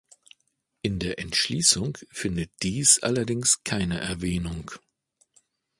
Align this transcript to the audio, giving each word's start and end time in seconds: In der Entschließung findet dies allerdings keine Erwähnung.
In 0.81 0.97
der 0.97 1.19
Entschließung 1.19 1.95
findet 2.09 2.49
dies 2.63 3.03
allerdings 3.03 3.63
keine 3.63 3.99
Erwähnung. 3.99 4.71